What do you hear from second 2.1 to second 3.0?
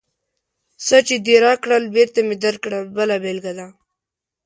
مې درکړل